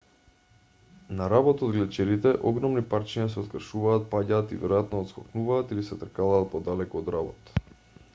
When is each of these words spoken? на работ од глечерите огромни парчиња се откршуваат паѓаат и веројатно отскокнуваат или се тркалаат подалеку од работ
на 1.17 1.25
работ 1.33 1.59
од 1.67 1.73
глечерите 1.75 2.31
огромни 2.51 2.83
парчиња 2.93 3.27
се 3.33 3.37
откршуваат 3.41 4.07
паѓаат 4.15 4.55
и 4.55 4.59
веројатно 4.65 5.03
отскокнуваат 5.05 5.75
или 5.77 5.85
се 5.91 5.99
тркалаат 6.05 6.49
подалеку 6.55 7.03
од 7.03 7.13
работ 7.19 7.55